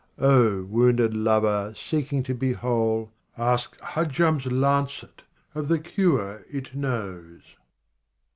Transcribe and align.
O 0.17 0.63
wounded 0.63 1.13
lover, 1.15 1.75
seeking 1.77 2.23
to 2.23 2.33
be 2.33 2.53
whole. 2.53 3.11
Ask 3.37 3.77
Hajjam's 3.81 4.47
* 4.51 4.51
lancet 4.67 5.21
of 5.53 5.67
the 5.67 5.77
cure 5.77 6.43
it 6.49 6.73
knows.' 6.73 7.43